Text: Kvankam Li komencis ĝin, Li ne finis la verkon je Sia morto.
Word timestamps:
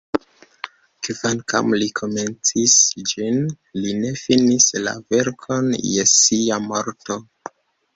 Kvankam 1.07 1.75
Li 1.83 1.89
komencis 1.99 2.79
ĝin, 3.13 3.39
Li 3.83 3.95
ne 4.01 4.17
finis 4.25 4.69
la 4.89 4.99
verkon 5.17 5.73
je 5.95 6.11
Sia 6.19 6.65
morto. 6.71 7.25